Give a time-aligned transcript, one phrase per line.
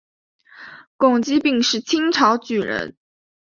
[0.97, 2.97] 龚积柄是清朝举人。